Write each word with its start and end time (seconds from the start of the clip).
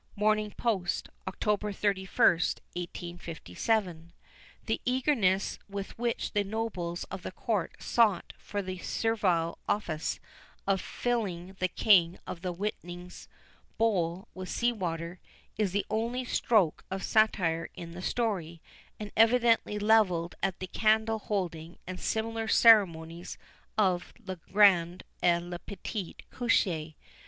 Morning 0.15 0.49
Post, 0.57 1.09
October 1.27 1.71
31st, 1.71 2.57
1857. 2.73 4.11
The 4.65 4.81
eagerness 4.83 5.59
with 5.69 5.95
which 5.99 6.31
the 6.31 6.43
nobles 6.43 7.03
of 7.11 7.21
the 7.21 7.31
Court 7.31 7.75
sought 7.79 8.33
for 8.39 8.63
the 8.63 8.79
servile 8.79 9.59
office 9.69 10.19
of 10.65 10.81
filling 10.81 11.55
the 11.59 11.67
King 11.67 12.17
of 12.25 12.41
the 12.41 12.51
Whiting's 12.51 13.27
bowl 13.77 14.27
with 14.33 14.49
sea 14.49 14.71
water, 14.71 15.19
is 15.55 15.71
the 15.71 15.85
only 15.87 16.25
stroke 16.25 16.83
of 16.89 17.03
satire 17.03 17.69
in 17.75 17.91
the 17.91 18.01
story, 18.01 18.59
and 18.99 19.11
evidently 19.15 19.77
levelled 19.77 20.33
at 20.41 20.57
the 20.57 20.65
candle 20.65 21.19
holding 21.19 21.77
and 21.85 21.99
similar 21.99 22.47
ceremonies 22.47 23.37
of 23.77 24.15
"le 24.25 24.37
grand 24.37 25.03
et 25.21 25.43
le 25.43 25.59
petit 25.59 26.15
coucher." 26.31 26.95